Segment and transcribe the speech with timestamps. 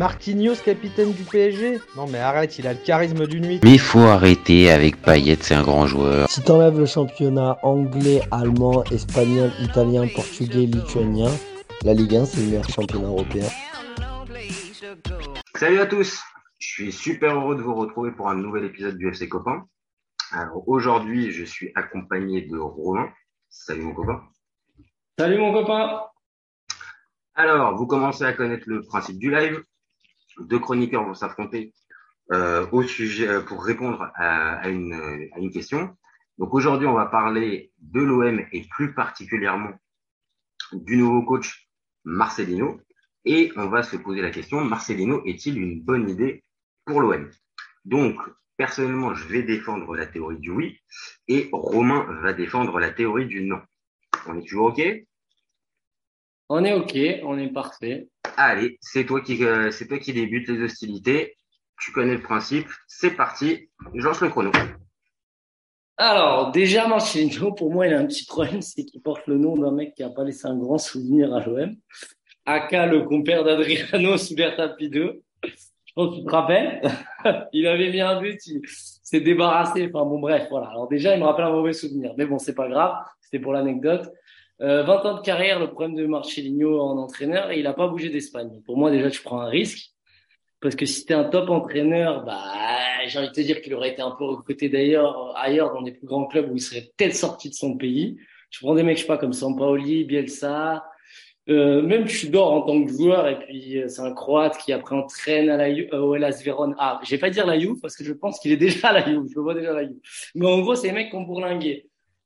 [0.00, 3.60] Marquinhos, capitaine du PSG Non mais arrête, il a le charisme d'une nuit.
[3.62, 6.26] Mais il faut arrêter avec Payet, c'est un grand joueur.
[6.26, 11.28] Si t'enlèves le championnat anglais, allemand, espagnol, italien, portugais, lituanien,
[11.84, 13.44] la Ligue 1 c'est le meilleur championnat européen.
[15.56, 16.18] Salut à tous,
[16.58, 19.66] je suis super heureux de vous retrouver pour un nouvel épisode du FC Copain.
[20.32, 23.10] Alors aujourd'hui, je suis accompagné de Romain.
[23.50, 24.22] Salut mon copain.
[25.18, 26.00] Salut mon copain.
[27.34, 29.62] Alors, vous commencez à connaître le principe du live.
[30.40, 31.72] Deux chroniqueurs vont s'affronter
[32.32, 34.94] euh, au sujet euh, pour répondre à, une,
[35.32, 35.96] à une question.
[36.38, 39.72] Donc aujourd'hui, on va parler de l'OM et plus particulièrement
[40.72, 41.68] du nouveau coach
[42.04, 42.80] Marcelino.
[43.24, 46.42] Et on va se poser la question, Marcelino est-il une bonne idée
[46.86, 47.30] pour l'OM
[47.84, 48.16] Donc,
[48.56, 50.78] personnellement, je vais défendre la théorie du oui
[51.28, 53.60] et Romain va défendre la théorie du non.
[54.26, 54.82] On est toujours OK?
[56.48, 58.08] On est OK, on est parfait.
[58.36, 61.36] Allez, c'est toi qui euh, qui débute les hostilités.
[61.80, 62.68] Tu connais le principe.
[62.86, 63.70] C'est parti.
[63.94, 64.50] Je lance le chrono.
[65.96, 69.56] Alors, déjà, Marcelino, pour moi, il a un petit problème, c'est qu'il porte le nom
[69.56, 71.76] d'un mec qui n'a pas laissé un grand souvenir à l'OM.
[72.46, 75.22] Aka, le compère d'Adriano 2.
[75.90, 76.80] Je pense que tu te rappelles.
[77.52, 79.90] il avait mis un but, il s'est débarrassé.
[79.92, 80.68] Enfin bon, bref, voilà.
[80.68, 82.14] Alors déjà, il me rappelle un mauvais souvenir.
[82.16, 82.94] Mais bon, c'est pas grave.
[83.20, 84.08] C'était pour l'anecdote.
[84.62, 88.10] Euh, 20 ans de carrière, le problème de Marcelinho en entraîneur, il n'a pas bougé
[88.10, 88.60] d'Espagne.
[88.66, 89.92] Pour moi, déjà, tu prends un risque.
[90.60, 92.38] Parce que si tu un top entraîneur, bah,
[93.06, 95.92] j'ai envie de te dire qu'il aurait été un peu recruté d'ailleurs, ailleurs, dans des
[95.92, 98.18] plus grands clubs où il serait peut-être sorti de son pays.
[98.50, 100.84] Tu prends des mecs, je sais pas, comme Sampaoli, Bielsa,
[101.48, 104.94] euh, même dors en tant que joueur, et puis euh, c'est un Croate qui après
[104.94, 106.76] entraîne à la euh, Hellas Vérone.
[106.78, 108.92] Ah, je vais pas dire la Juve parce que je pense qu'il est déjà à
[108.92, 109.24] la Juve.
[109.28, 109.98] Je le vois déjà à la Juve.
[110.34, 111.26] Mais en gros, c'est les mecs qui ont.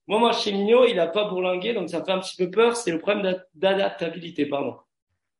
[0.07, 2.77] Moi, Marcelinho, il a pas bourlingué, donc ça fait un petit peu peur.
[2.77, 4.77] C'est le problème d'adaptabilité, pardon.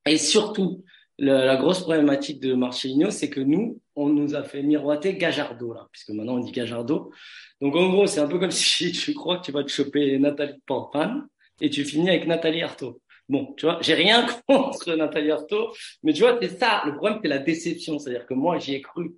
[0.07, 0.85] Et surtout,
[1.19, 5.89] la, grosse problématique de Marcelinho, c'est que nous, on nous a fait miroiter Gajardo, là,
[5.93, 7.13] puisque maintenant on dit Gajardo.
[7.61, 10.19] Donc en gros, c'est un peu comme si tu crois que tu vas te choper
[10.19, 11.27] Nathalie Portman
[11.61, 13.01] et tu finis avec Nathalie Arthaud.
[13.29, 15.73] Bon, tu vois, j'ai rien contre Nathalie Arthaud,
[16.03, 17.99] mais tu vois, c'est ça, le problème, c'est la déception.
[17.99, 19.15] C'est-à-dire que moi, j'y ai cru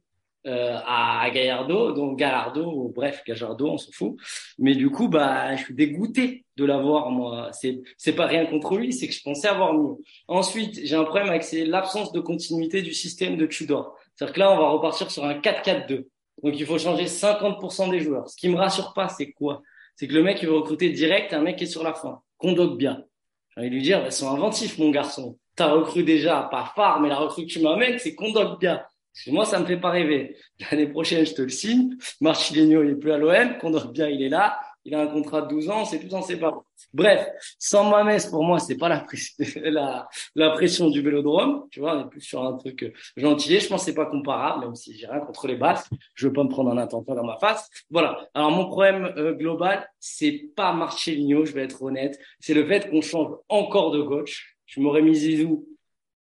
[0.46, 4.16] euh, à Gallardo, donc Gallardo, bref, Gajardo, on s'en fout.
[4.58, 7.50] Mais du coup, bah, je suis dégoûté de l'avoir, moi.
[7.52, 9.96] C'est, c'est pas rien contre lui, c'est que je pensais avoir mieux.
[10.28, 13.96] Ensuite, j'ai un problème avec l'absence de continuité du système de Tudor.
[14.14, 16.06] C'est-à-dire que là, on va repartir sur un 4-4-2.
[16.42, 18.28] Donc, il faut changer 50% des joueurs.
[18.28, 19.62] Ce qui me rassure pas, c'est quoi?
[19.96, 22.20] C'est que le mec, il veut recruter direct un mec qui est sur la fin.
[22.38, 23.02] Condoque bien.
[23.50, 25.38] J'ai envie de lui dire, bah, sont inventifs, mon garçon.
[25.56, 28.82] T'as recru déjà, pas phare, mais la recrue que tu m'amènes, c'est Condoque bien.
[29.28, 30.36] Moi, ça me fait pas rêver.
[30.70, 31.96] L'année prochaine, je te le signe.
[32.20, 33.58] Marchiligno, il est plus à l'OM.
[33.58, 34.58] Condor bien, il est là.
[34.84, 35.84] Il a un contrat de 12 ans.
[35.84, 36.64] C'est tout en séparant.
[36.94, 37.26] Bref,
[37.58, 39.04] sans Mames, pour moi, c'est pas la,
[39.64, 41.66] la, la, pression du vélodrome.
[41.70, 43.58] Tu vois, on est plus sur un truc euh, gentil.
[43.58, 45.90] Je pense que c'est pas comparable, même si j'ai rien contre les Basques.
[46.14, 47.68] Je veux pas me prendre un attentat dans ma face.
[47.90, 48.28] Voilà.
[48.34, 52.18] Alors, mon problème euh, global, c'est pas Marcelinho, je vais être honnête.
[52.38, 54.56] C'est le fait qu'on change encore de coach.
[54.66, 55.66] Je m'aurais mis Zizou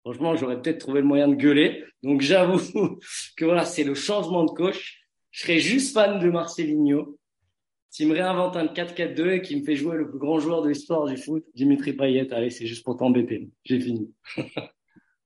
[0.01, 1.83] Franchement, j'aurais peut-être trouvé le moyen de gueuler.
[2.03, 2.59] Donc j'avoue
[3.37, 5.05] que voilà, c'est le changement de coach.
[5.31, 7.17] Je serais juste fan de Marcelinho.
[7.89, 10.69] S'il me réinvente un 4-4-2 et qui me fait jouer le plus grand joueur de
[10.69, 13.49] l'histoire du foot, Dimitri Payet, allez, c'est juste pour t'embêter.
[13.65, 14.09] J'ai fini.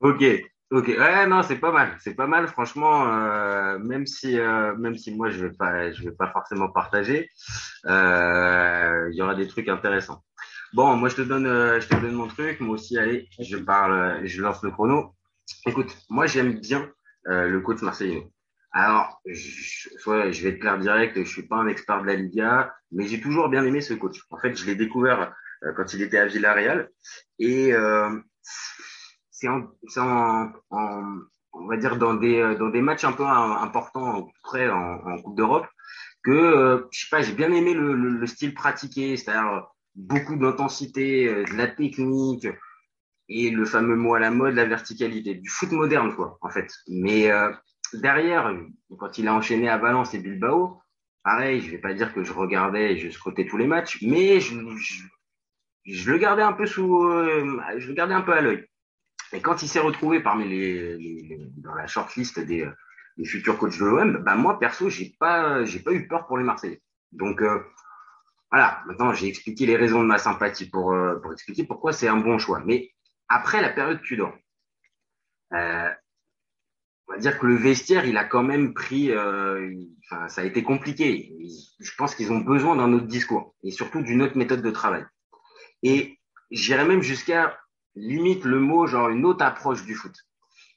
[0.02, 0.24] ok,
[0.72, 0.88] ok.
[0.88, 1.96] Ouais, non, c'est pas mal.
[2.00, 3.08] C'est pas mal, franchement.
[3.14, 7.30] Euh, même si, euh, même si moi je vais pas, vais pas forcément partager,
[7.86, 10.24] euh, il y aura des trucs intéressants.
[10.76, 12.60] Bon, moi je te donne, euh, je te donne mon truc.
[12.60, 15.16] Moi aussi, allez, je parle, euh, je lance le chrono.
[15.66, 16.92] Écoute, moi j'aime bien
[17.30, 18.28] euh, le coach Marseillais.
[18.72, 22.76] Alors, je, je vais être clair direct, je suis pas un expert de la Liga,
[22.92, 24.20] mais j'ai toujours bien aimé ce coach.
[24.30, 25.34] En fait, je l'ai découvert
[25.78, 26.90] quand il était à Villarreal
[27.40, 27.72] et
[29.32, 31.20] c'est en, en, en,
[31.54, 35.38] on va dire dans des dans des matchs un peu importants près en, en Coupe
[35.38, 35.68] d'Europe
[36.22, 41.28] que je sais pas, j'ai bien aimé le, le, le style pratiqué, c'est-à-dire beaucoup d'intensité,
[41.28, 42.48] euh, de la technique
[43.28, 46.72] et le fameux mot à la mode, la verticalité, du foot moderne quoi en fait.
[46.88, 47.52] Mais euh,
[47.94, 48.54] derrière,
[49.00, 50.82] quand il a enchaîné à Valence et Bilbao,
[51.24, 54.40] pareil, je vais pas dire que je regardais et je scrutais tous les matchs, mais
[54.40, 54.56] je,
[55.86, 58.66] je, le gardais un peu sous, euh, je le gardais un peu à l'œil.
[59.34, 62.70] Et quand il s'est retrouvé parmi les, les, dans la shortlist des,
[63.18, 66.38] des futurs coachs de l'OM, bah moi perso, j'ai pas, j'ai pas eu peur pour
[66.38, 66.82] les Marseillais.
[67.12, 67.42] Donc
[68.56, 72.08] voilà, maintenant j'ai expliqué les raisons de ma sympathie pour, euh, pour expliquer pourquoi c'est
[72.08, 72.62] un bon choix.
[72.66, 72.90] Mais
[73.28, 74.34] après la période Tudor,
[75.52, 75.90] euh,
[77.06, 79.76] on va dire que le vestiaire, il a quand même pris, euh,
[80.30, 81.36] ça a été compliqué.
[81.82, 85.04] Je pense qu'ils ont besoin d'un autre discours et surtout d'une autre méthode de travail.
[85.84, 86.18] Et
[86.50, 87.60] j'irais même jusqu'à
[87.96, 90.16] limite le mot genre une autre approche du foot.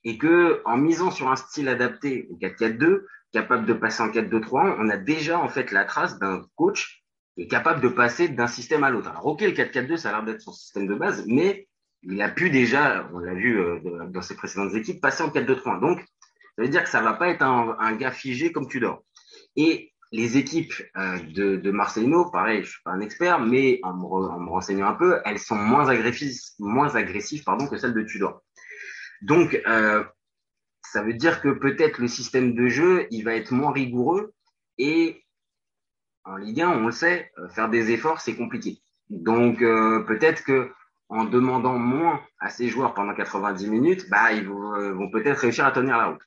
[0.02, 4.78] et que en misant sur un style adapté au 4-4-2, capable de passer en 4-2-3,
[4.80, 7.04] on a déjà en fait la trace d'un coach
[7.38, 9.10] est capable de passer d'un système à l'autre.
[9.10, 11.68] Alors ok, le 4-4-2, ça a l'air d'être son système de base, mais
[12.02, 15.80] il a pu déjà, on l'a vu euh, dans ses précédentes équipes, passer en 4-2-3.
[15.80, 16.00] Donc,
[16.56, 19.04] ça veut dire que ça va pas être un, un gars figé comme Tudor.
[19.56, 23.94] Et les équipes euh, de, de Marcelino, pareil, je suis pas un expert, mais en
[23.94, 27.94] me, en me renseignant un peu, elles sont moins agressives, moins agressives pardon, que celles
[27.94, 28.42] de Tudor.
[29.22, 30.04] Donc, euh,
[30.82, 34.32] ça veut dire que peut-être le système de jeu, il va être moins rigoureux
[34.78, 35.24] et
[36.28, 38.78] en Ligue 1, on le sait, euh, faire des efforts, c'est compliqué.
[39.10, 40.70] Donc, euh, peut-être que
[41.08, 45.38] en demandant moins à ces joueurs pendant 90 minutes, bah, ils vont, euh, vont peut-être
[45.38, 46.20] réussir à tenir la route.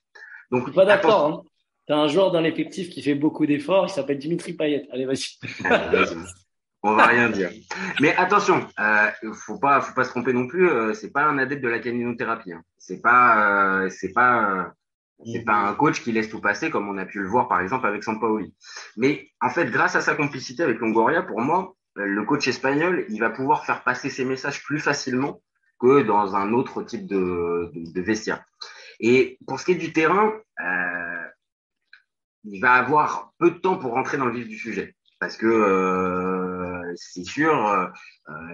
[0.49, 1.25] Donc, Je suis pas d'accord.
[1.25, 1.41] Hein.
[1.87, 4.87] Tu as un joueur dans l'effectif qui fait beaucoup d'efforts, il s'appelle Dimitri Payet.
[4.91, 5.37] Allez, vas-y.
[6.83, 7.51] On va rien dire.
[7.99, 10.67] Mais attention, euh, faut pas, faut pas se tromper non plus.
[10.67, 12.53] Euh, c'est pas un adepte de la caninothérapie.
[12.53, 12.63] Hein.
[12.77, 14.73] C'est pas, euh, c'est pas,
[15.25, 17.61] c'est pas un coach qui laisse tout passer comme on a pu le voir par
[17.61, 18.53] exemple avec Sampaoli.
[18.97, 23.05] Mais en fait, grâce à sa complicité avec Longoria, pour moi, euh, le coach espagnol,
[23.09, 25.41] il va pouvoir faire passer ses messages plus facilement
[25.79, 28.43] que dans un autre type de, de, de vestiaire.
[28.99, 30.31] Et pour ce qui est du terrain,
[30.63, 31.27] euh,
[32.43, 35.45] il va avoir peu de temps pour rentrer dans le vif du sujet parce que
[35.45, 37.87] euh, c'est sûr, euh,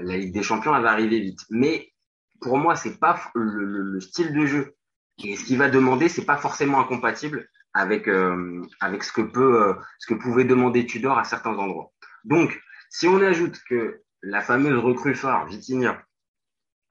[0.03, 1.39] la Ligue des Champions elle va arriver vite.
[1.49, 1.93] Mais
[2.41, 4.75] pour moi, c'est pas le, le, le, style de jeu
[5.23, 9.63] et ce qu'il va demander, c'est pas forcément incompatible avec euh, avec ce que peut
[9.63, 11.91] euh, ce que pouvait demander Tudor à certains endroits.
[12.23, 16.03] Donc, si on ajoute que la fameuse recrue phare Vitinha,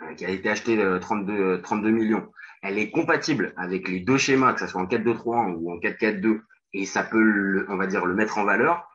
[0.03, 2.31] euh, qui a été achetée 32 32 millions,
[2.63, 6.41] elle est compatible avec les deux schémas, que ce soit en 4-2-3 ou en 4-4-2,
[6.73, 8.89] et ça peut, le, on va dire, le mettre en valeur.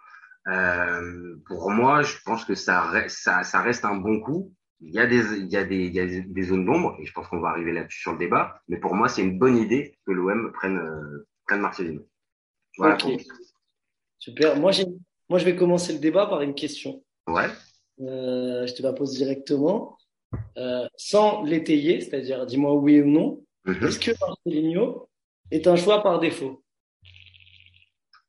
[0.47, 4.53] Euh, pour moi, je pense que ça, ça, ça reste un bon coup.
[4.83, 7.05] Il y a des, il y a des, il y a des zones d'ombre et
[7.05, 8.61] je pense qu'on va arriver là-dessus sur le débat.
[8.67, 12.07] Mais pour moi, c'est une bonne idée que l'OM prenne, euh, prenne Marcelino.
[12.77, 12.95] Voilà.
[12.95, 13.23] Okay.
[14.17, 14.57] Super.
[14.57, 14.85] Moi, j'ai,
[15.29, 17.03] moi, je vais commencer le débat par une question.
[17.27, 17.47] Ouais.
[17.99, 19.97] Euh, je te la pose directement,
[20.57, 23.43] euh, sans l'étayer, c'est-à-dire dis-moi oui ou non.
[23.65, 23.87] Mm-hmm.
[23.87, 25.09] Est-ce que Marcelino
[25.51, 26.63] est un choix par défaut?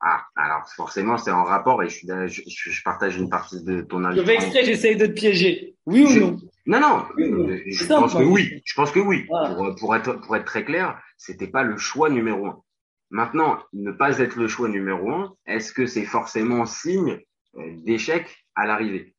[0.01, 3.83] Ah, alors forcément, c'est en rapport et je, suis, je, je, partage une partie de
[3.83, 4.19] ton avis.
[4.19, 5.72] Je vais exprès, j'essaye de te piéger.
[5.87, 6.37] Oui ou non?
[6.65, 8.63] Non, non, oui, je simple, pense que oui.
[8.65, 9.25] Je pense que oui.
[9.29, 9.55] Voilà.
[9.55, 12.63] Pour, pour, être, pour être très clair, c'était pas le choix numéro un.
[13.11, 17.19] Maintenant, ne pas être le choix numéro un, est-ce que c'est forcément signe
[17.55, 19.15] d'échec à l'arrivée?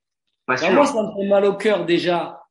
[0.46, 0.72] Pas sûr.
[0.72, 2.42] Moi, ça me fait mal au cœur déjà.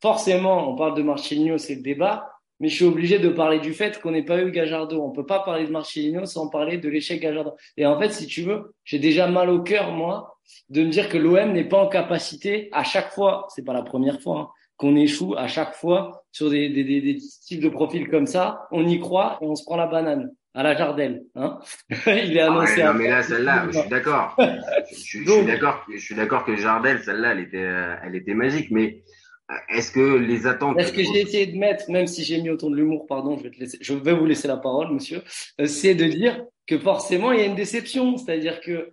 [0.00, 2.29] Forcément, on parle de Marchinho, c'est le débat
[2.60, 5.02] mais je suis obligé de parler du fait qu'on n'ait pas eu Gajardo.
[5.02, 7.52] On peut pas parler de Marcelino sans parler de l'échec Gajardo.
[7.78, 11.08] Et en fait, si tu veux, j'ai déjà mal au cœur, moi, de me dire
[11.08, 14.48] que l'OM n'est pas en capacité, à chaque fois, c'est pas la première fois, hein,
[14.76, 18.66] qu'on échoue à chaque fois sur des, des, des, des, styles de profils comme ça,
[18.70, 21.22] on y croit et on se prend la banane à la Jardelle.
[21.36, 21.58] Hein
[22.06, 22.82] Il est annoncé.
[22.82, 24.36] Ah ouais, non, mais là, celle-là, je suis d'accord.
[24.38, 24.44] je,
[24.90, 25.86] je, je, suis d'accord.
[25.90, 27.70] Je suis d'accord que Jardel, celle-là, elle était,
[28.04, 29.02] elle était magique, mais
[29.68, 30.78] est-ce que les attentes.
[30.78, 33.44] Est-ce que j'ai essayé de mettre, même si j'ai mis autour de l'humour, pardon, je
[33.44, 35.22] vais, te laisser, je vais vous laisser la parole, monsieur,
[35.60, 38.16] euh, c'est de dire que forcément, il y a une déception.
[38.16, 38.92] C'est-à-dire que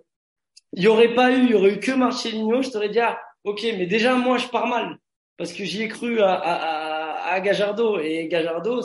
[0.73, 3.19] il y aurait pas eu, il y aurait eu que Marcelino, je t'aurais dit, ah,
[3.43, 4.97] ok, mais déjà, moi, je pars mal.
[5.37, 7.99] Parce que j'y ai cru à, à, à, à Gajardo.
[7.99, 8.81] Et Gajardo,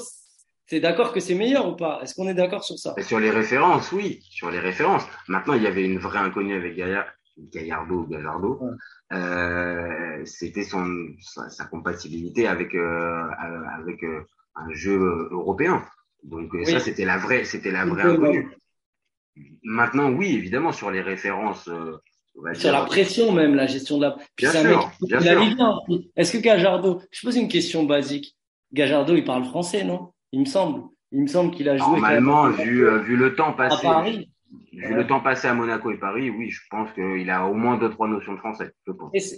[0.66, 2.00] c'est d'accord que c'est meilleur ou pas?
[2.02, 2.94] Est-ce qu'on est d'accord sur ça?
[2.96, 5.02] Et Sur les références, oui, sur les références.
[5.28, 7.06] Maintenant, il y avait une vraie inconnue avec Gaillard,
[7.38, 8.58] Gaillardo ou Gajardo.
[8.60, 8.70] Ouais.
[9.12, 10.86] Euh, c'était son
[11.20, 13.28] sa, sa, compatibilité avec euh,
[13.76, 14.22] avec euh,
[14.54, 15.84] un jeu européen.
[16.22, 16.64] Donc oui.
[16.64, 18.48] ça c'était la vraie c'était la vraie inconnue.
[19.62, 24.16] Maintenant oui évidemment sur les références sur dire, la pression même la gestion de la
[24.38, 25.84] bien sûr, mec, bien sûr.
[26.16, 28.34] Est-ce que Gajardo je pose une question basique
[28.72, 30.12] Gajardo il parle français non?
[30.32, 33.86] Il me semble il me semble qu'il a joué normalement vu vu le temps passé
[33.86, 34.30] à Paris
[34.72, 37.78] Vu le temps passé à Monaco et Paris, oui, je pense qu'il a au moins
[37.78, 38.72] deux, trois notions de français.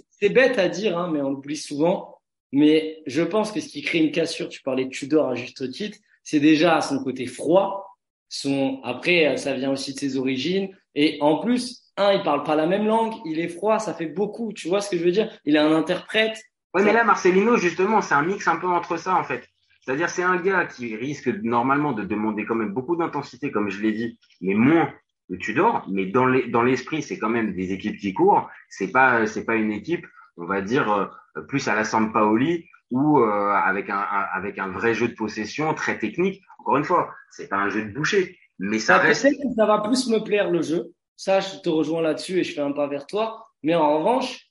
[0.09, 2.19] C'est bête à dire, hein, mais on l'oublie souvent.
[2.51, 5.69] Mais je pense que ce qui crée une cassure, tu parlais de Tudor à juste
[5.71, 7.97] titre, c'est déjà son côté froid.
[8.29, 10.69] Son après, ça vient aussi de ses origines.
[10.95, 14.07] Et en plus, un, il parle pas la même langue, il est froid, ça fait
[14.07, 14.53] beaucoup.
[14.53, 15.29] Tu vois ce que je veux dire?
[15.45, 16.41] Il est un interprète.
[16.73, 19.47] Ouais, mais là, Marcelino, justement, c'est un mix un peu entre ça, en fait.
[19.81, 23.81] C'est-à-dire, c'est un gars qui risque normalement de demander quand même beaucoup d'intensité, comme je
[23.81, 24.91] l'ai dit, mais moins
[25.29, 25.85] que Tudor.
[25.89, 28.49] Mais dans les, dans l'esprit, c'est quand même des équipes qui courent.
[28.69, 30.05] C'est pas, c'est pas une équipe,
[30.37, 34.69] on va dire, euh, plus à la Sampaoli ou euh, avec un, un, avec un
[34.69, 36.41] vrai jeu de possession très technique.
[36.59, 39.23] Encore une fois, c'est pas un jeu de boucher, mais ça, reste.
[39.23, 40.91] Peut-être que ça va plus me plaire le jeu.
[41.15, 43.45] Ça, je te rejoins là-dessus et je fais un pas vers toi.
[43.63, 44.49] Mais en revanche,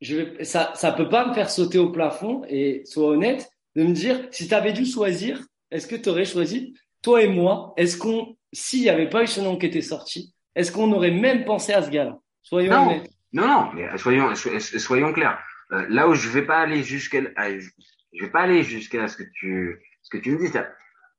[0.00, 3.84] je vais, ça, ça peut pas me faire sauter au plafond et sois honnête de
[3.84, 5.40] me dire si tu avais dû choisir
[5.70, 9.26] est-ce que tu aurais choisi, toi et moi, est-ce qu'on, s'il n'y avait pas eu
[9.26, 12.18] ce nom qui était sorti, est-ce qu'on aurait même pensé à ce gars-là?
[12.42, 12.86] Soyons Non.
[12.86, 13.10] honnêtes.
[13.32, 15.38] Non, non, mais soyons, so- soyons clairs.
[15.72, 19.24] Euh, là où je vais pas aller jusqu'à, je vais pas aller jusqu'à ce que
[19.34, 20.52] tu, ce que tu me dis,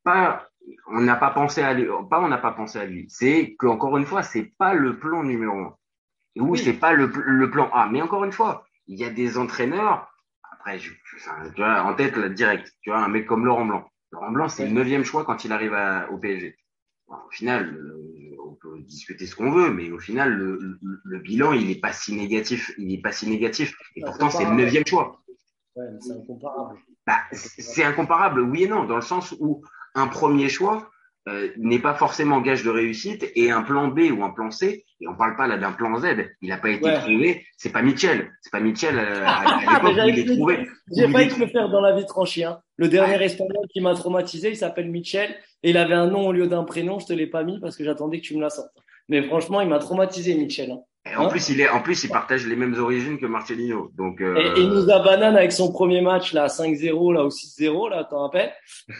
[0.03, 0.47] pas,
[0.87, 3.05] on n'a pas pensé à lui, pas on n'a pas pensé à lui.
[3.09, 5.75] C'est qu'encore une fois, c'est pas le plan numéro un.
[6.37, 6.59] Ou Oui.
[6.59, 7.87] c'est pas le, le plan A.
[7.91, 10.09] Mais encore une fois, il y a des entraîneurs.
[10.53, 12.71] Après, je, tu vois, en tête, là, direct.
[12.81, 13.89] Tu vois, un mec comme Laurent Blanc.
[14.11, 16.55] Laurent Blanc, c'est le neuvième choix quand il arrive à- au PSG.
[17.07, 21.19] Au final, euh, on peut discuter ce qu'on veut, mais au final, le, le, le
[21.19, 22.71] bilan, il est pas si négatif.
[22.77, 23.75] Il est pas si négatif.
[23.95, 25.21] Et pourtant, c'est le neuvième choix.
[25.75, 26.79] Ouais, c'est incomparable.
[27.05, 30.89] Bah, c'est incomparable, oui et non, dans le sens où un premier choix
[31.27, 34.85] euh, n'est pas forcément gage de réussite et un plan B ou un plan C,
[35.01, 36.05] et on parle pas là d'un plan Z,
[36.41, 36.99] il n'a pas été Ouais.
[36.99, 40.35] trouvé, c'est pas Mitchell, c'est pas Mitchell euh, à, à Mais l'époque où il est
[40.35, 40.67] trouvé.
[40.95, 42.43] J'ai failli te le faire dans la vie tranchée.
[42.43, 42.59] Hein.
[42.77, 46.31] Le dernier espagnol qui m'a traumatisé, il s'appelle Michel et il avait un nom au
[46.31, 46.99] lieu d'un prénom.
[46.99, 48.69] Je te l'ai pas mis parce que j'attendais que tu me la sortes.
[49.09, 50.71] Mais franchement, il m'a traumatisé, Michel.
[50.71, 50.79] hein.
[51.17, 53.91] En plus, il est, en plus, il partage les mêmes origines que Marcelino.
[53.95, 57.29] Donc, euh, Et, il nous a banane avec son premier match là, 5-0 là ou
[57.29, 58.51] 6-0 là, t'en rappelles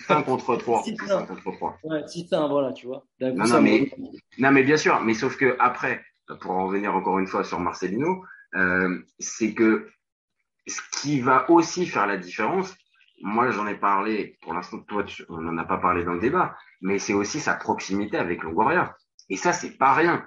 [0.08, 0.84] 5 contre 3.
[0.84, 1.78] Si, 5 contre 3.
[1.84, 3.04] Ouais, 6-1, voilà, tu vois.
[3.20, 3.92] Non, mais-
[4.38, 6.04] Non, mais bien sûr, mais sauf que après,
[6.42, 8.24] pour en revenir encore une fois sur Marcelino,
[8.56, 9.90] euh, c'est que
[10.68, 12.76] ce qui va aussi faire la différence,
[13.22, 16.20] moi j'en ai parlé, pour l'instant, toi, tu- on n'en a pas parlé dans le
[16.20, 18.96] débat, mais c'est aussi sa proximité avec Longoria.
[19.30, 20.24] Et ça, c'est pas rien.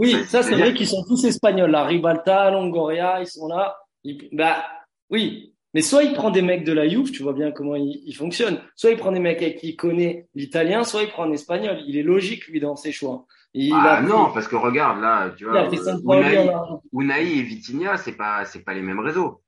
[0.00, 1.70] Oui, ça c'est vrai qu'ils sont tous espagnols.
[1.70, 3.76] La Ribalta, Longoria, ils sont là.
[4.02, 4.64] Ils- Bah
[5.10, 8.02] oui, mais soit il prend des mecs de la Juve, tu vois bien comment il,
[8.06, 8.60] il fonctionne.
[8.74, 11.78] Soit il prend des mecs avec qui il connaît l'italien, soit il prend un espagnol.
[11.86, 13.26] Il est logique lui dans ses choix.
[13.52, 15.68] Il ah a non, parce que regarde là, tu vois,
[16.04, 19.42] Unai, en- Unai et Vitinha, c'est pas, c'est pas les mêmes réseaux.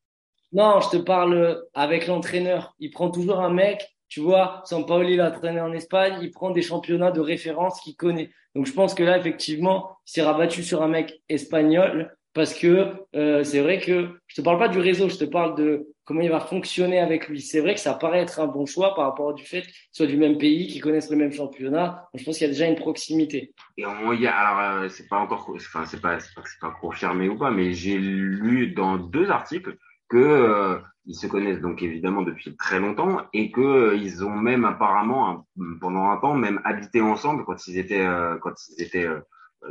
[0.53, 2.75] Non, je te parle avec l'entraîneur.
[2.79, 6.61] Il prend toujours un mec, tu vois, Sampaoli l'a traîné en Espagne, il prend des
[6.61, 8.28] championnats de référence qu'il connaît.
[8.54, 12.92] Donc je pense que là, effectivement, il s'est rabattu sur un mec espagnol parce que
[13.16, 16.21] euh, c'est vrai que je te parle pas du réseau, je te parle de comment
[16.21, 17.40] il va fonctionner avec lui.
[17.40, 20.07] C'est vrai que ça paraît être un bon choix par rapport du fait qu'ils soient
[20.07, 22.07] du même pays, qu'ils connaissent le même championnat.
[22.12, 23.54] Donc, je pense qu'il y a déjà une proximité.
[23.78, 27.38] Et a, alors, euh, c'est pas encore, enfin, c'est pas, c'est pas, pas confirmé ou
[27.38, 29.75] pas, mais j'ai lu dans deux articles
[30.11, 34.31] que euh, ils se connaissent donc évidemment depuis très longtemps et que euh, ils ont
[34.37, 35.45] même apparemment un-
[35.81, 39.21] pendant un temps même habité ensemble quand ils étaient, euh, quand ils étaient euh,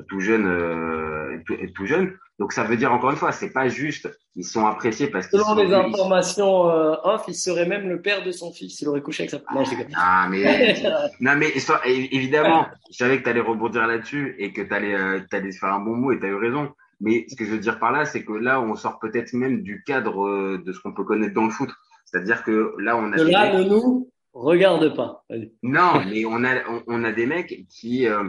[0.10, 2.18] tout jeunes, euh, tout, tout jeunes.
[2.40, 5.40] Donc ça veut dire encore une fois, c'est pas juste, ils sont appréciés parce qu'ils
[5.40, 8.82] Selon sont les ils- informations euh, off, il serait même le père de son fils.
[8.82, 9.38] Il aurait couché avec sa.
[9.38, 9.64] Non.
[9.96, 10.44] Ah mais
[11.22, 11.54] non mais
[11.86, 15.80] évidemment, je savais que tu allais rebondir là-dessus et que tu allais allais faire un
[15.80, 16.74] bon mot et tu as eu raison.
[17.02, 19.62] Mais ce que je veux dire par là, c'est que là, on sort peut-être même
[19.64, 21.70] du cadre euh, de ce qu'on peut connaître dans le foot.
[22.06, 25.24] C'est-à-dire que là, on a De là, mecs- ne nous regarde pas.
[25.30, 25.54] Allez.
[25.64, 28.24] non, mais on a on, on a des mecs qui euh,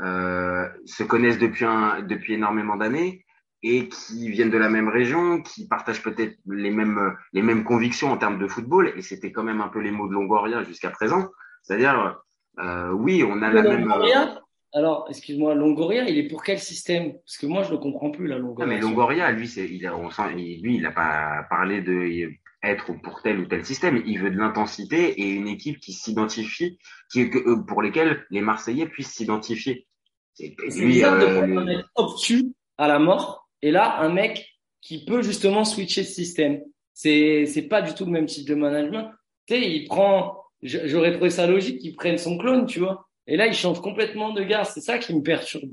[0.00, 3.24] euh, se connaissent depuis un depuis énormément d'années
[3.62, 8.10] et qui viennent de la même région, qui partagent peut-être les mêmes les mêmes convictions
[8.10, 8.92] en termes de football.
[8.96, 11.28] Et c'était quand même un peu les mots de Longoria jusqu'à présent.
[11.62, 12.18] C'est-à-dire,
[12.58, 13.82] euh, oui, on a la même.
[13.86, 14.40] Longoria
[14.72, 17.14] Alors, excuse-moi, Longoria, il est pour quel système?
[17.14, 18.66] Parce que moi, je ne le comprends plus, là, Non, Longoria.
[18.72, 22.30] mais Longoria, lui, c'est, il a, on sent, il- lui, il n'a pas parlé de
[22.62, 24.02] être pour tel ou tel système.
[24.06, 26.78] Il veut de l'intensité et une équipe qui s'identifie,
[27.10, 29.86] qui, euh, pour lesquelles les Marseillais puissent s'identifier.
[30.34, 34.46] C'est, bizarre de euh, prendre un mec obtus à la mort, et là, un mec
[34.80, 36.62] qui peut justement switcher de système.
[36.94, 39.10] C'est, c'est pas du tout le même type de management.
[39.46, 43.06] Tu sais, il prend, j'aurais trouvé ça logique qu'il prenne son clone, tu vois.
[43.30, 44.64] Et là, il change complètement de gars.
[44.64, 45.70] C'est ça qui me perturbe.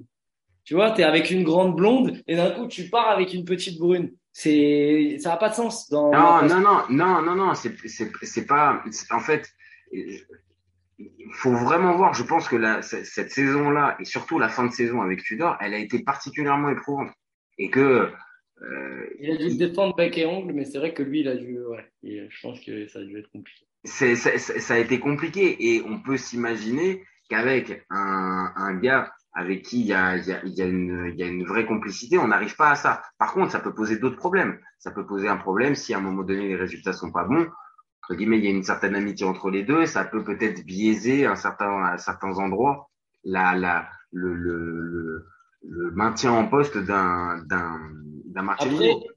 [0.64, 3.80] Tu vois, t'es avec une grande blonde, et d'un coup, tu pars avec une petite
[3.80, 4.12] brune.
[4.32, 8.84] C'est, ça n'a pas de sens dans Non, non, non, non, non, non, c'est, pas,
[9.12, 9.50] en fait,
[9.94, 10.20] il
[11.32, 15.02] faut vraiment voir, je pense que la, cette saison-là, et surtout la fin de saison
[15.02, 17.12] avec Tudor, elle a été particulièrement éprouvante.
[17.58, 18.12] Et que,
[18.62, 21.30] euh, Il a dû se défendre bec et ongle, mais c'est vrai que lui, il
[21.30, 21.90] a dû, ouais.
[22.04, 23.66] Et je pense que ça a dû être compliqué.
[23.86, 29.88] ça a été compliqué et on peut s'imaginer qu'avec un, un gars avec qui il
[29.88, 32.76] y a, y, a, y, a y a une vraie complicité, on n'arrive pas à
[32.76, 33.04] ça.
[33.20, 34.60] Par contre, ça peut poser d'autres problèmes.
[34.80, 37.48] Ça peut poser un problème si à un moment donné les résultats sont pas bons.
[38.04, 39.86] Entre guillemets, il y a une certaine amitié entre les deux.
[39.86, 42.90] Ça peut peut-être biaiser un certain, à certains endroits
[43.24, 45.26] la, la, le, le, le,
[45.68, 47.80] le maintien en poste d'un, d'un,
[48.26, 48.78] d'un Marcelino.
[48.78, 49.08] Après,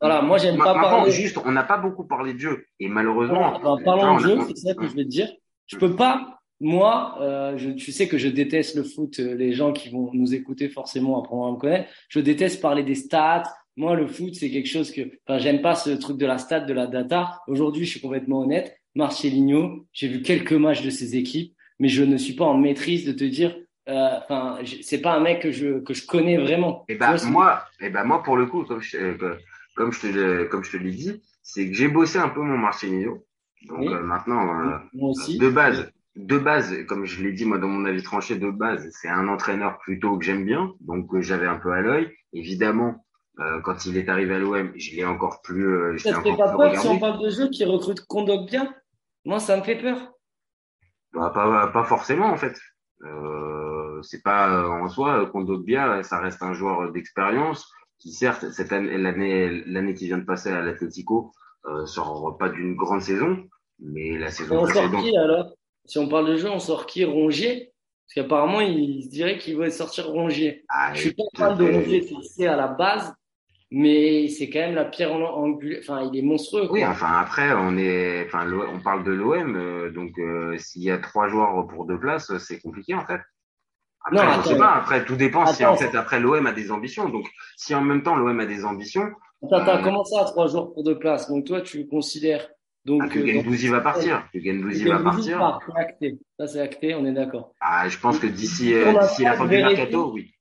[0.00, 1.10] voilà, moi, j'aime pas parler.
[1.10, 3.58] juste, on n'a pas beaucoup parlé de jeu et malheureusement.
[3.60, 5.28] Parlons tu de jeu, c'est ça que je vais te dire.
[5.66, 9.20] Je peux pas, moi, euh, je, tu sais que je déteste le foot.
[9.20, 11.88] euh, Les gens qui vont nous écouter forcément apprendront à me connaître.
[12.08, 13.44] Je déteste parler des stats.
[13.76, 16.60] Moi, le foot, c'est quelque chose que, enfin, j'aime pas ce truc de la stat,
[16.60, 17.40] de la data.
[17.46, 18.76] Aujourd'hui, je suis complètement honnête.
[18.96, 19.86] Marcelinho.
[19.92, 23.12] J'ai vu quelques matchs de ses équipes, mais je ne suis pas en maîtrise de
[23.12, 23.56] te dire.
[23.88, 26.84] euh, Enfin, c'est pas un mec que je que je connais vraiment.
[26.88, 29.14] Et Tu bah vois, c'est- moi, et ben moi pour le coup, comme je, euh,
[29.14, 29.38] que-
[29.76, 32.58] comme je te comme je te l'ai dit, c'est que j'ai bossé un peu mon
[32.58, 33.24] Marcelinho.
[33.68, 33.88] Donc Oui.
[33.88, 35.38] euh, maintenant, euh, moi aussi.
[35.38, 38.88] de base, de base, comme je l'ai dit moi dans mon avis tranché, de base,
[38.90, 42.12] c'est un entraîneur plutôt que j'aime bien, donc euh, j'avais un peu à l'œil.
[42.32, 43.06] Évidemment,
[43.38, 46.22] euh, quand il est arrivé à l'OM, je l'ai encore plus, euh, je Ça te
[46.22, 47.00] fait pas peur si on regardé.
[47.00, 48.04] parle de jeu qui recrute
[48.50, 48.74] bien?
[49.24, 50.12] Moi, ça me fait peur.
[51.12, 52.58] Bah, pas, pas forcément en fait.
[53.04, 57.70] Euh, c'est pas euh, en soi Kondogbia, ça reste un joueur d'expérience
[58.00, 61.32] qui certes cette année l'année l'année qui vient de passer à l'Atlético
[61.66, 63.44] euh, sort pas d'une grande saison,
[63.78, 65.04] mais la saison précédente.
[65.16, 65.54] alors
[65.88, 67.72] Si on parle de jeu, on sort qui Rongier?
[68.06, 70.64] Parce qu'apparemment, il se dirait qu'il veut sortir Rongier.
[70.68, 73.12] Ah, Je suis pas fan de euh, Rongier, c'est à la base,
[73.70, 75.80] mais c'est quand même la pierre en- angulaire.
[75.82, 76.68] Enfin, il est monstrueux.
[76.70, 80.90] Oui, enfin après on est, enfin on parle de l'OM, euh, donc euh, s'il y
[80.90, 83.20] a trois joueurs pour deux places, c'est compliqué en fait.
[84.04, 84.48] Après, Non, je attends.
[84.50, 84.72] sais pas.
[84.72, 85.90] Après, tout dépend si en Attends.
[85.90, 87.08] fait après l'OM a des ambitions.
[87.10, 87.26] Donc
[87.56, 89.08] si en même temps l'OM a des ambitions,
[89.42, 91.28] Attends, attends, Euh, comment ça, trois jours pour deux places?
[91.28, 92.48] Donc toi, tu considères
[92.84, 95.38] donc ah, que euh, Gendouzi va partir, que Gendouzi va partir.
[95.38, 96.18] part, c'est acté.
[96.38, 97.54] Ça, c'est acté, on est d'accord.
[97.60, 100.32] Ah, je pense que d'ici euh, d'ici la fin du mercato, oui.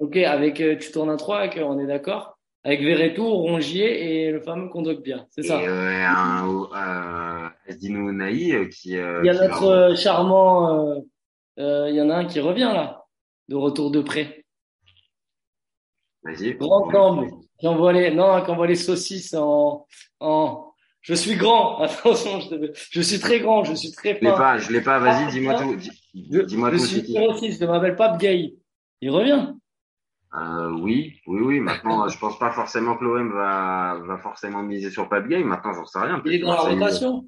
[0.00, 4.26] Ok, avec euh, tu tournes un 3, avec, euh, on est d'accord Avec Verretou, Rongier
[4.26, 8.90] et le fameux Kondogbia, c'est ça Et euh, un Asdino Naï qui.
[8.90, 11.02] Il y a notre charmant,
[11.56, 13.04] il y en a un qui revient là,
[13.48, 14.44] de retour de près.
[16.22, 16.54] Vas-y.
[16.54, 19.86] Grand Camble, qui envoie les, non, qui envoie les saucisses en,
[20.20, 20.67] en,
[21.00, 24.30] je suis grand, attention, je, te- je suis très grand, je suis très Je l'ai
[24.30, 24.36] fin.
[24.36, 24.98] pas, je l'ai pas.
[24.98, 25.76] Vas-y, Ah, dis-moi ah, tout.
[25.76, 25.90] Dis-
[26.32, 26.84] Je, Dis-moi je tout.
[26.84, 28.56] suis c'est qui numéro 6, je m'appelle pas Bgaï.
[29.00, 29.54] Il revient.
[30.34, 31.60] Euh, oui, oui, oui.
[31.60, 35.42] Maintenant, je pense pas forcément que l'OM va va forcément miser sur Pape Gay.
[35.42, 36.20] Maintenant, j'en sais rien.
[36.26, 37.24] Il est dans la rotation.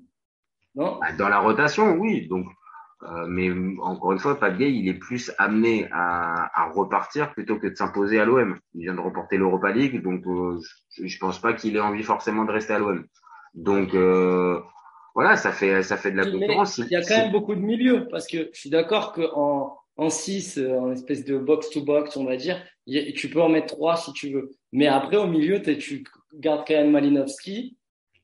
[0.74, 0.98] Non?
[1.00, 2.26] Bah, Dans la rotation, oui.
[2.28, 2.46] Donc,
[3.04, 3.50] euh, mais
[3.80, 7.74] encore une fois, Pape Gay, il est plus amené à, à repartir plutôt que de
[7.74, 8.58] s'imposer à l'OM.
[8.74, 10.58] Il vient de remporter l'Europa League, donc euh,
[10.98, 13.04] je, je pense pas qu'il ait envie forcément de rester à l'OM.
[13.54, 14.60] Donc euh,
[15.14, 16.78] voilà, ça fait ça fait de la concurrence.
[16.78, 20.08] il y a quand même beaucoup de milieux, parce que je suis d'accord qu'en en
[20.08, 23.96] 6, euh, en espèce de box-to-box, on va dire, a- tu peux en mettre 3
[23.96, 24.50] si tu veux.
[24.72, 27.76] Mais après, au milieu, tu gardes quand même Malinowski,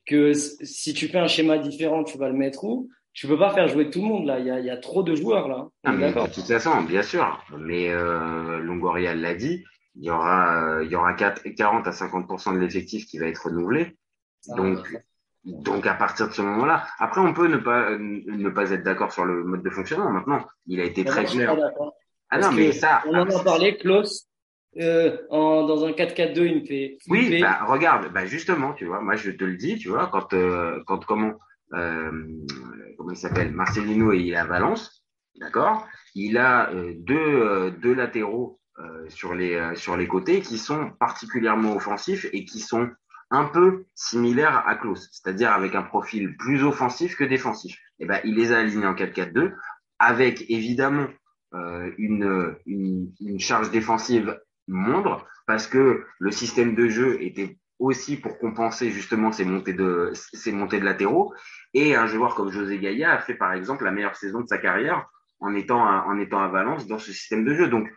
[0.05, 2.89] que si tu fais un schéma différent, tu vas le mettre où?
[3.13, 4.39] Tu peux pas faire jouer tout le monde, là.
[4.39, 5.67] Il y a, il y a trop de joueurs, là.
[5.83, 7.43] Ah, mais de toute façon, bien sûr.
[7.59, 9.63] Mais euh, Longoria l'a dit,
[9.95, 13.27] il y aura, euh, il y aura 4 40 à 50% de l'effectif qui va
[13.27, 13.97] être renouvelé.
[14.55, 14.87] Donc,
[15.47, 18.83] donc à partir de ce moment-là, après on peut ne pas euh, ne pas être
[18.83, 20.11] d'accord sur le mode de fonctionnement.
[20.11, 21.55] Maintenant, il a été Moi, très clair.
[22.29, 23.01] Ah non, mais ça.
[23.07, 24.27] On en a parlé, Klaus,
[24.77, 29.01] euh, en, dans un 4-4-2, il me fait Oui, bah regarde, bah justement, tu vois,
[29.01, 31.33] moi je te le dis, tu vois, quand euh, quand comment
[31.73, 32.11] euh,
[32.97, 35.03] comment il s'appelle, Marcelino il est à Valence,
[35.39, 40.41] d'accord, il a euh, deux euh, deux latéraux euh, sur les euh, sur les côtés
[40.41, 42.89] qui sont particulièrement offensifs et qui sont
[43.29, 47.77] un peu similaires à Klaus, c'est-à-dire avec un profil plus offensif que défensif.
[47.99, 49.53] Et ben il les a alignés en 4-4-2
[49.99, 51.07] avec évidemment
[51.53, 58.17] euh, une, une une charge défensive moindre parce que le système de jeu était aussi
[58.17, 61.33] pour compenser justement ces montées de ces montées de latéraux
[61.73, 64.57] et un joueur comme José Gaïa a fait par exemple la meilleure saison de sa
[64.57, 65.07] carrière
[65.39, 67.87] en étant à, en étant à Valence dans ce système de jeu donc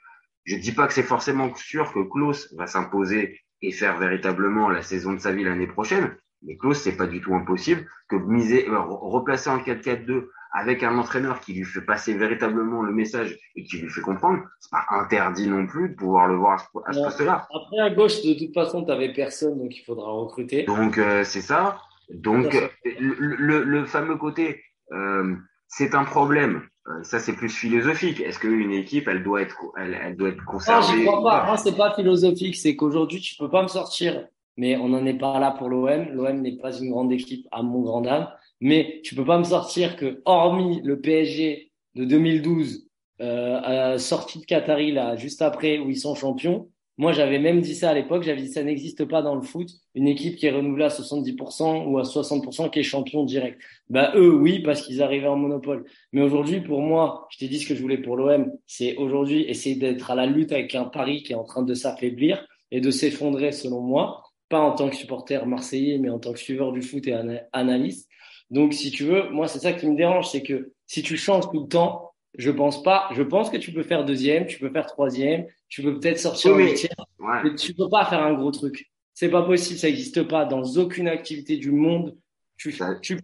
[0.44, 4.82] je dis pas que c'est forcément sûr que Klaus va s'imposer et faire véritablement la
[4.82, 8.68] saison de sa vie l'année prochaine mais Klaus c'est pas du tout impossible que miser
[8.68, 13.62] euh, replacer en 4-4-2 avec un entraîneur qui lui fait passer véritablement le message et
[13.62, 16.54] qui lui fait comprendre, c'est pas interdit non plus de pouvoir le voir
[16.86, 17.46] à ce, poste-là.
[17.54, 20.64] Après, à gauche, de toute façon, tu n'avais personne, donc il faudra recruter.
[20.64, 21.78] Donc euh, c'est ça.
[22.12, 22.68] Donc euh,
[22.98, 24.60] le, le, le fameux côté,
[24.92, 25.36] euh,
[25.70, 26.62] c'est un problème.
[26.88, 28.20] Euh, ça c'est plus philosophique.
[28.20, 31.46] Est-ce qu'une équipe, elle doit être, elle, elle doit être Non, conservée j'y crois pas.
[31.46, 32.56] Moi, c'est pas philosophique.
[32.56, 34.26] C'est qu'aujourd'hui, tu peux pas me sortir.
[34.56, 36.08] Mais on n'en est pas là pour l'OM.
[36.12, 38.28] L'OM n'est pas une grande équipe à mon grand âme.
[38.60, 42.88] Mais tu peux pas me sortir que, hormis le PSG de 2012,
[43.20, 46.68] euh, à sortie de Qatari, là, juste après, où ils sont champions,
[47.00, 48.24] moi, j'avais même dit ça à l'époque.
[48.24, 49.70] J'avais dit, ça n'existe pas dans le foot.
[49.94, 53.58] Une équipe qui est renouvelée à 70% ou à 60% qui est champion direct.
[53.88, 55.86] Bah, eux, oui, parce qu'ils arrivaient en monopole.
[56.12, 59.44] Mais aujourd'hui, pour moi, je t'ai dit ce que je voulais pour l'OM, c'est aujourd'hui
[59.48, 62.82] essayer d'être à la lutte avec un Paris qui est en train de s'affaiblir et
[62.82, 64.22] de s'effondrer, selon moi.
[64.50, 67.40] Pas en tant que supporter marseillais, mais en tant que suiveur du foot et ana-
[67.54, 68.10] analyste.
[68.50, 71.48] Donc, si tu veux, moi, c'est ça qui me dérange, c'est que si tu changes
[71.50, 74.70] tout le temps, je pense pas, je pense que tu peux faire deuxième, tu peux
[74.70, 76.74] faire troisième, tu peux peut-être sortir Oui,
[77.18, 77.40] en Ouais.
[77.44, 78.90] mais tu peux pas faire un gros truc.
[79.14, 82.16] C'est pas possible, ça n'existe pas dans aucune activité du monde.
[82.56, 83.22] Tu, Ça- tu peux.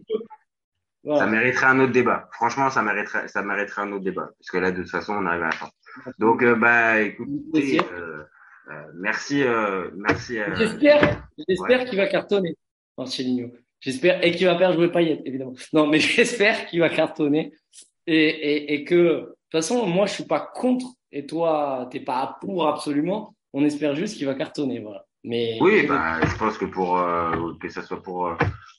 [1.03, 1.21] Voilà.
[1.21, 2.29] Ça mériterait un autre débat.
[2.33, 4.29] Franchement, ça mériterait, ça mériterait un autre débat.
[4.37, 5.69] Parce que là, de toute façon, on arrive à la fin.
[6.19, 7.79] Donc, euh, bah, écoutez, Merci.
[7.79, 8.23] euh,
[8.69, 9.43] euh, merci,
[9.95, 10.37] merci.
[10.57, 12.55] J'espère, j'espère qu'il va cartonner,
[12.97, 13.51] Marcelinho.
[13.79, 15.53] J'espère, et qu'il va faire jouer Payet, évidemment.
[15.71, 17.53] Non, mais j'espère qu'il va cartonner.
[18.07, 21.99] Et, et, et que, de toute façon, moi, je suis pas contre, et toi, t'es
[21.99, 23.35] pas pour absolument.
[23.53, 25.05] On espère juste qu'il va cartonner, voilà.
[25.23, 28.35] Mais, Oui, bah, je pense que pour euh, que ça soit pour euh,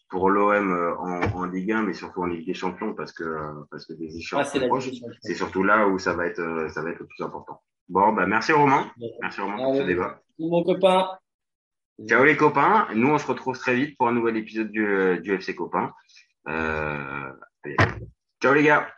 [0.08, 3.24] pour l'OM euh, en, en Ligue 1, mais surtout en Ligue des Champions, parce que
[3.24, 6.14] euh, parce que des ah, échéances c'est la proches, des c'est surtout là où ça
[6.14, 7.60] va être ça va être le plus important.
[7.88, 10.20] Bon, bah merci Romain, merci Romain pour ce débat.
[10.38, 11.08] Mon copain,
[12.06, 15.34] Ciao les copains, nous on se retrouve très vite pour un nouvel épisode du, du
[15.34, 15.92] FC Copain.
[16.48, 17.32] Euh,
[17.64, 17.76] allez.
[18.40, 18.88] Ciao les gars.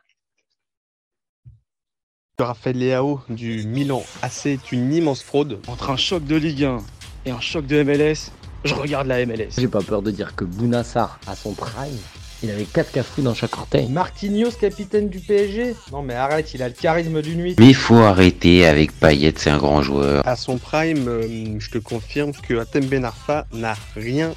[2.43, 5.59] Raphaël Leao du Milan AC est une immense fraude.
[5.67, 6.79] Entre un choc de Ligue 1
[7.27, 8.31] et un choc de MLS,
[8.65, 9.51] je regarde la MLS.
[9.59, 11.97] J'ai pas peur de dire que Bounassar, à son prime,
[12.43, 13.89] il avait 4 cafous dans chaque orteil.
[13.89, 17.57] Marquinhos, capitaine du PSG Non mais arrête, il a le charisme d'une nuit.
[17.59, 20.27] Mais faut arrêter avec Payet, c'est un grand joueur.
[20.27, 24.35] À son prime, euh, je te confirme que Atem Ben Arfa n'a rien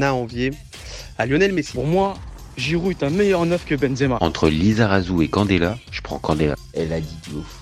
[0.00, 0.52] à envier
[1.18, 1.72] à Lionel Messi.
[1.72, 2.14] Pour moi,
[2.56, 4.18] Giroud est un meilleur neuf que Benzema.
[4.20, 6.54] Entre Lizarazu et Candela, je prends Candela.
[6.74, 7.60] Elle a dit de ouf.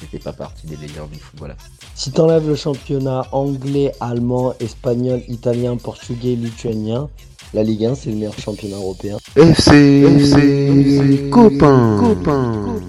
[0.00, 1.54] C'était pas partie des meilleurs du football.
[1.94, 7.08] Si t'enlèves le championnat anglais, allemand, espagnol, italien, portugais, lituanien,
[7.52, 9.18] la Ligue 1 c'est le meilleur championnat européen.
[9.36, 12.80] FC, FC, copain, copain.